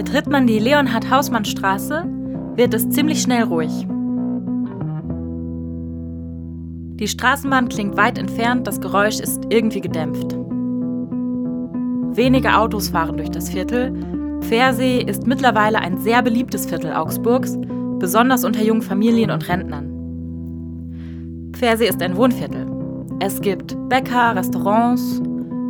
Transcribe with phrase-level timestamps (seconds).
[0.00, 2.06] Betritt man die Leonhard-Hausmann-Straße,
[2.56, 3.86] wird es ziemlich schnell ruhig.
[6.98, 10.34] Die Straßenbahn klingt weit entfernt, das Geräusch ist irgendwie gedämpft.
[12.16, 13.92] Wenige Autos fahren durch das Viertel.
[14.40, 17.58] Pfersee ist mittlerweile ein sehr beliebtes Viertel Augsburgs,
[17.98, 19.90] besonders unter jungen Familien und Rentnern.
[21.52, 22.66] Pfersee ist ein Wohnviertel.
[23.20, 25.20] Es gibt Bäcker, Restaurants,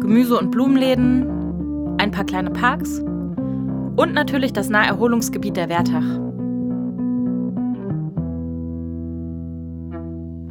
[0.00, 3.02] Gemüse- und Blumenläden, ein paar kleine Parks
[3.98, 6.04] und natürlich das Naherholungsgebiet der Wertach.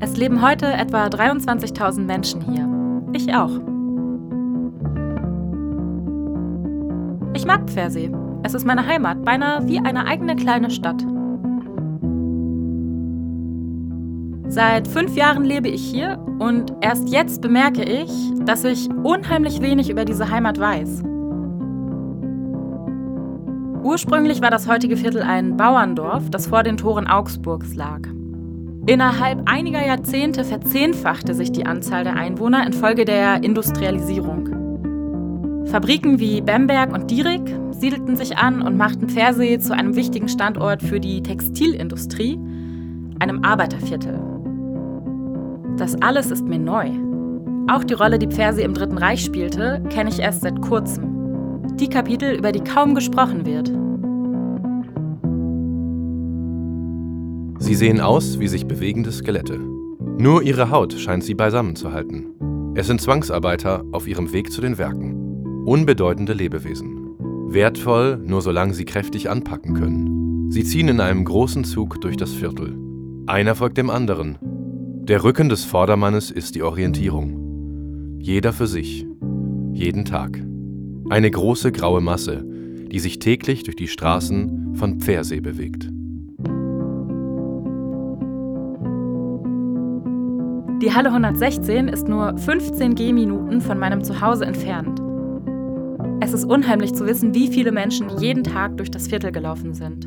[0.00, 2.66] Es leben heute etwa 23.000 Menschen hier.
[3.12, 3.50] Ich auch.
[7.34, 8.10] Ich mag Pfersee.
[8.44, 11.04] Es ist meine Heimat, beinahe wie eine eigene kleine Stadt.
[14.48, 18.10] Seit fünf Jahren lebe ich hier und erst jetzt bemerke ich,
[18.46, 21.13] dass ich unheimlich wenig über diese Heimat weiß.
[23.84, 28.00] Ursprünglich war das heutige Viertel ein Bauerndorf, das vor den Toren Augsburgs lag.
[28.86, 35.66] Innerhalb einiger Jahrzehnte verzehnfachte sich die Anzahl der Einwohner infolge der Industrialisierung.
[35.66, 40.82] Fabriken wie Bamberg und Dierig siedelten sich an und machten Pfersee zu einem wichtigen Standort
[40.82, 42.38] für die Textilindustrie,
[43.18, 44.18] einem Arbeiterviertel.
[45.76, 46.88] Das alles ist mir neu.
[47.70, 51.13] Auch die Rolle, die Pfersee im Dritten Reich spielte, kenne ich erst seit kurzem.
[51.80, 53.68] Die Kapitel, über die kaum gesprochen wird.
[57.58, 59.58] Sie sehen aus wie sich bewegende Skelette.
[60.18, 62.72] Nur ihre Haut scheint sie beisammen zu halten.
[62.76, 65.64] Es sind Zwangsarbeiter auf ihrem Weg zu den Werken.
[65.64, 67.16] Unbedeutende Lebewesen.
[67.48, 70.50] Wertvoll, nur solange sie kräftig anpacken können.
[70.50, 72.78] Sie ziehen in einem großen Zug durch das Viertel.
[73.26, 74.38] Einer folgt dem anderen,
[75.06, 78.18] der Rücken des Vordermannes ist die Orientierung.
[78.20, 79.06] Jeder für sich,
[79.72, 80.40] jeden Tag.
[81.10, 85.90] Eine große graue Masse, die sich täglich durch die Straßen von Pfersee bewegt.
[90.80, 95.00] Die Halle 116 ist nur 15 Gehminuten von meinem Zuhause entfernt.
[96.20, 100.06] Es ist unheimlich zu wissen, wie viele Menschen jeden Tag durch das Viertel gelaufen sind.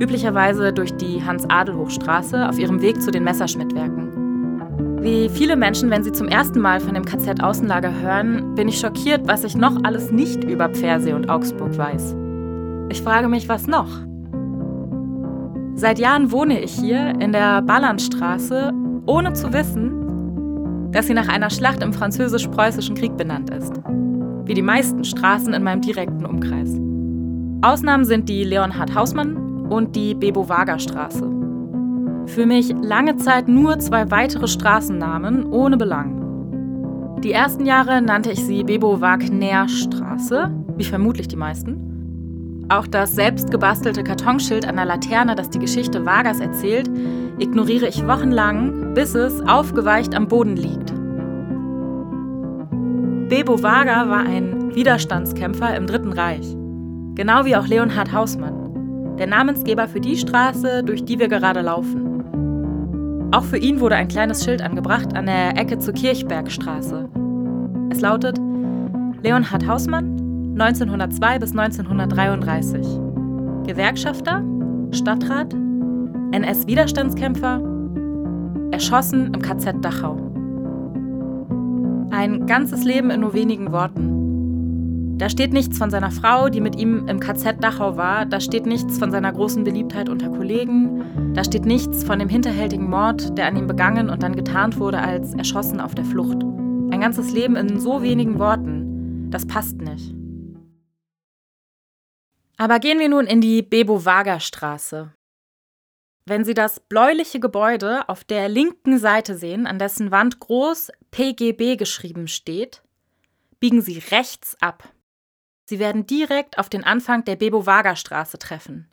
[0.00, 3.93] Üblicherweise durch die Hans-Adel-Hochstraße auf ihrem Weg zu den Messerschmittwerken.
[5.04, 9.28] Wie viele Menschen, wenn sie zum ersten Mal von dem KZ-Außenlager hören, bin ich schockiert,
[9.28, 12.16] was ich noch alles nicht über Pfersee und Augsburg weiß.
[12.88, 13.86] Ich frage mich, was noch?
[15.74, 18.72] Seit Jahren wohne ich hier in der Ballandstraße,
[19.04, 23.74] ohne zu wissen, dass sie nach einer Schlacht im französisch-preußischen Krieg benannt ist.
[24.46, 26.80] Wie die meisten Straßen in meinem direkten Umkreis.
[27.60, 31.43] Ausnahmen sind die Leonhard Hausmann und die Bebo-Wager-Straße.
[32.26, 37.20] Für mich lange Zeit nur zwei weitere Straßennamen ohne Belang.
[37.22, 42.66] Die ersten Jahre nannte ich sie Bebo-Wagner-Straße, wie vermutlich die meisten.
[42.70, 46.90] Auch das selbst gebastelte Kartonschild an der Laterne, das die Geschichte Wagers erzählt,
[47.38, 50.94] ignoriere ich wochenlang, bis es aufgeweicht am Boden liegt.
[53.28, 56.56] Bebo Wager war ein Widerstandskämpfer im Dritten Reich.
[57.14, 62.13] Genau wie auch Leonhard Hausmann, der Namensgeber für die Straße, durch die wir gerade laufen.
[63.34, 67.08] Auch für ihn wurde ein kleines Schild angebracht an der Ecke zur Kirchbergstraße.
[67.90, 68.38] Es lautet
[69.24, 72.86] Leonhard Hausmann, 1902 bis 1933.
[73.66, 74.40] Gewerkschafter,
[74.92, 75.52] Stadtrat,
[76.30, 77.60] NS-Widerstandskämpfer,
[78.70, 80.16] erschossen im KZ Dachau.
[82.12, 84.23] Ein ganzes Leben in nur wenigen Worten.
[85.16, 88.26] Da steht nichts von seiner Frau, die mit ihm im KZ Dachau war.
[88.26, 91.32] Da steht nichts von seiner großen Beliebtheit unter Kollegen.
[91.34, 94.98] Da steht nichts von dem hinterhältigen Mord, der an ihm begangen und dann getarnt wurde
[94.98, 96.42] als erschossen auf der Flucht.
[96.42, 99.30] Ein ganzes Leben in so wenigen Worten.
[99.30, 100.12] Das passt nicht.
[102.56, 105.12] Aber gehen wir nun in die Bebo-Wager-Straße.
[106.26, 111.76] Wenn Sie das bläuliche Gebäude auf der linken Seite sehen, an dessen Wand groß PGB
[111.76, 112.82] geschrieben steht,
[113.60, 114.93] biegen Sie rechts ab.
[115.64, 118.90] Sie werden direkt auf den Anfang der Bebo-Wager-Straße treffen.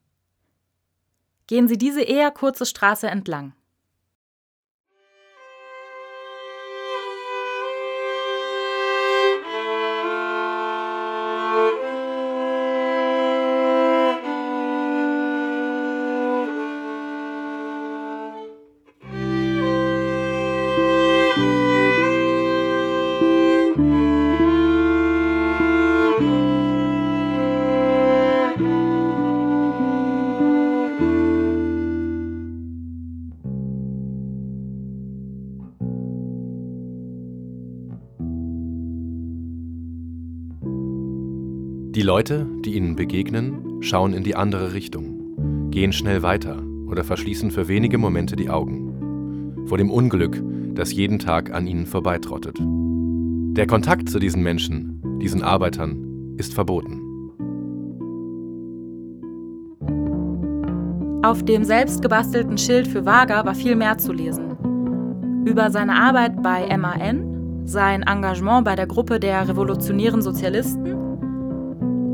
[1.47, 3.53] Gehen Sie diese eher kurze Straße entlang.
[41.93, 47.51] Die Leute, die ihnen begegnen, schauen in die andere Richtung, gehen schnell weiter oder verschließen
[47.51, 49.65] für wenige Momente die Augen.
[49.65, 50.41] Vor dem Unglück,
[50.73, 52.57] das jeden Tag an ihnen vorbeitrottet.
[52.61, 57.01] Der Kontakt zu diesen Menschen, diesen Arbeitern, ist verboten.
[61.23, 64.55] Auf dem selbst gebastelten Schild für Wager war viel mehr zu lesen.
[65.45, 71.00] Über seine Arbeit bei MAN, sein Engagement bei der Gruppe der revolutionären Sozialisten,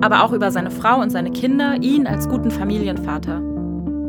[0.02, 3.42] aber auch über seine Frau und seine Kinder, ihn als guten Familienvater.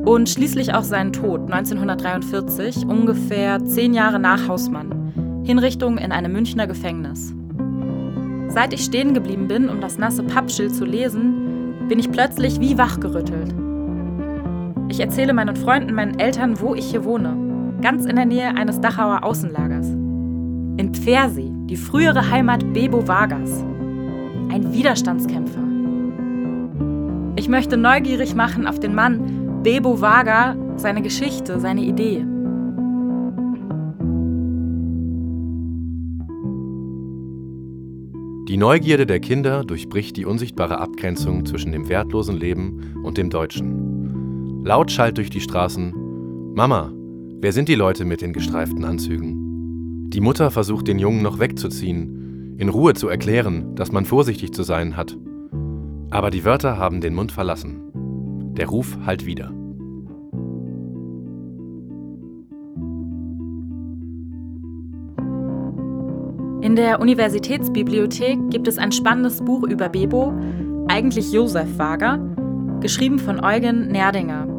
[0.04, 6.66] Und schließlich auch seinen Tod 1943, ungefähr zehn Jahre nach Hausmann, Hinrichtung in einem Münchner
[6.66, 7.34] Gefängnis.
[8.48, 12.78] Seit ich stehen geblieben bin, um das nasse Pappschild zu lesen, bin ich plötzlich wie
[12.78, 13.54] wachgerüttelt.
[14.88, 17.36] Ich erzähle meinen Freunden, meinen Eltern, wo ich hier wohne.
[17.82, 19.88] Ganz in der Nähe eines Dachauer Außenlagers.
[19.88, 23.62] In Pfersee, die frühere Heimat Bebo Vargas.
[24.50, 25.67] Ein Widerstandskämpfer.
[27.48, 32.26] Ich möchte neugierig machen auf den Mann Bebo Vaga, seine Geschichte, seine Idee.
[38.48, 44.62] Die Neugierde der Kinder durchbricht die unsichtbare Abgrenzung zwischen dem wertlosen Leben und dem Deutschen.
[44.62, 45.94] Laut schallt durch die Straßen:
[46.54, 46.92] Mama,
[47.40, 50.10] wer sind die Leute mit den gestreiften Anzügen?
[50.10, 54.64] Die Mutter versucht den Jungen noch wegzuziehen, in Ruhe zu erklären, dass man vorsichtig zu
[54.64, 55.16] sein hat.
[56.10, 57.80] Aber die Wörter haben den Mund verlassen.
[58.54, 59.50] Der Ruf hallt wieder.
[66.60, 70.32] In der Universitätsbibliothek gibt es ein spannendes Buch über Bebo,
[70.88, 72.18] eigentlich Josef Wager,
[72.80, 74.58] geschrieben von Eugen Nerdinger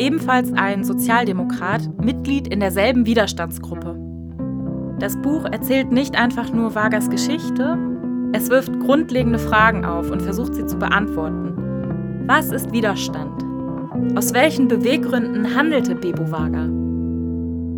[0.00, 3.96] ebenfalls ein Sozialdemokrat, Mitglied in derselben Widerstandsgruppe.
[4.98, 7.78] Das Buch erzählt nicht einfach nur Vargas Geschichte,
[8.32, 12.24] es wirft grundlegende Fragen auf und versucht sie zu beantworten.
[12.26, 13.44] Was ist Widerstand?
[14.16, 16.68] Aus welchen Beweggründen handelte Bebo Varga?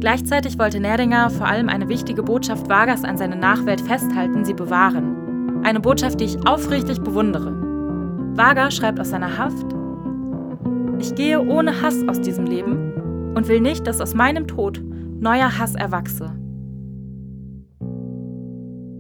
[0.00, 5.62] Gleichzeitig wollte Nerdinger vor allem eine wichtige Botschaft Vargas an seine Nachwelt festhalten, sie bewahren.
[5.64, 7.52] Eine Botschaft, die ich aufrichtig bewundere.
[8.34, 9.66] Varga schreibt aus seiner Haft,
[10.98, 14.82] ich gehe ohne Hass aus diesem Leben und will nicht, dass aus meinem Tod
[15.20, 16.32] neuer Hass erwachse.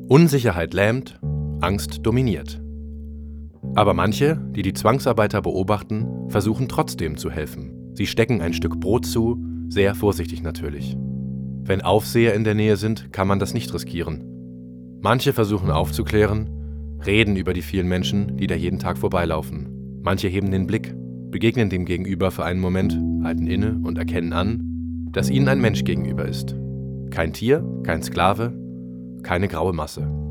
[0.08, 1.18] Unsicherheit lähmt,
[1.62, 2.60] Angst dominiert.
[3.74, 7.92] Aber manche, die die Zwangsarbeiter beobachten, versuchen trotzdem zu helfen.
[7.94, 10.96] Sie stecken ein Stück Brot zu, sehr vorsichtig natürlich.
[11.64, 14.24] Wenn Aufseher in der Nähe sind, kann man das nicht riskieren.
[15.00, 16.50] Manche versuchen aufzuklären,
[17.06, 20.00] reden über die vielen Menschen, die da jeden Tag vorbeilaufen.
[20.02, 20.94] Manche heben den Blick,
[21.30, 25.84] begegnen dem Gegenüber für einen Moment, halten inne und erkennen an, dass ihnen ein Mensch
[25.84, 26.56] gegenüber ist.
[27.10, 28.52] Kein Tier, kein Sklave,
[29.22, 30.21] keine graue Masse.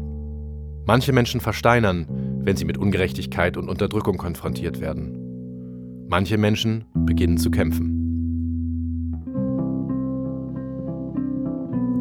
[0.91, 2.05] Manche Menschen versteinern,
[2.43, 6.05] wenn sie mit Ungerechtigkeit und Unterdrückung konfrontiert werden.
[6.09, 9.13] Manche Menschen beginnen zu kämpfen.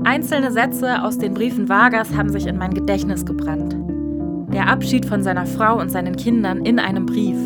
[0.03, 3.77] Einzelne Sätze aus den Briefen Vargas haben sich in mein Gedächtnis gebrannt.
[4.53, 7.39] Der Abschied von seiner Frau und seinen Kindern in einem Brief,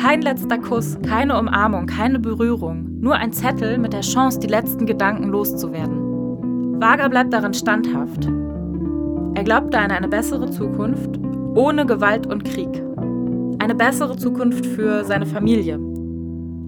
[0.00, 4.86] kein letzter Kuss, keine Umarmung, keine Berührung, nur ein Zettel mit der Chance, die letzten
[4.86, 6.80] Gedanken loszuwerden.
[6.80, 8.28] Wager bleibt darin standhaft.
[9.34, 11.18] Er glaubte an eine bessere Zukunft
[11.54, 12.82] ohne Gewalt und Krieg.
[13.58, 15.78] Eine bessere Zukunft für seine Familie.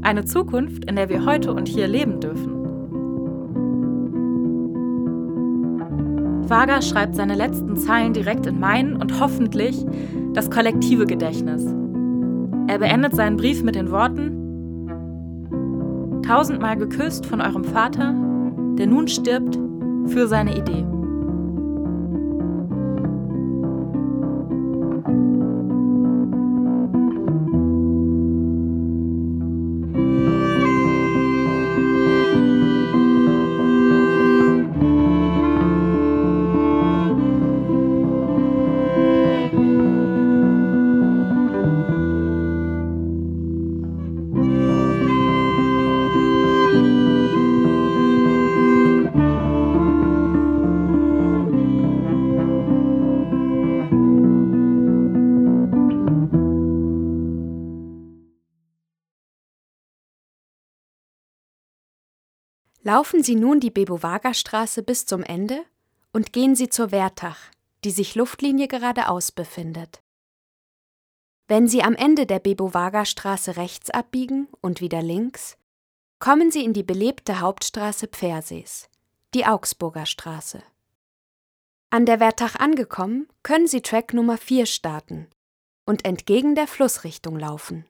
[0.02, 2.52] Eine Zukunft, in der wir heute und hier leben dürfen.
[6.48, 9.84] Wager schreibt seine letzten Zeilen direkt in mein und hoffentlich
[10.34, 11.64] das kollektive Gedächtnis.
[12.66, 14.40] Er beendet seinen Brief mit den Worten
[16.26, 18.14] Tausendmal geküsst von eurem Vater,
[18.78, 19.58] der nun stirbt
[20.06, 20.84] für seine Idee.
[62.86, 65.64] Laufen Sie nun die Bebovaga-Straße bis zum Ende
[66.12, 67.38] und gehen Sie zur Wertach,
[67.82, 70.02] die sich Luftlinie geradeaus befindet.
[71.48, 75.56] Wenn Sie am Ende der Bebovaga-Straße rechts abbiegen und wieder links,
[76.18, 78.90] kommen Sie in die belebte Hauptstraße Pfersees,
[79.32, 80.62] die Augsburger Straße.
[81.88, 85.30] An der Wertach angekommen, können Sie Track Nummer 4 starten,
[85.86, 87.86] und entgegen der Flussrichtung laufen.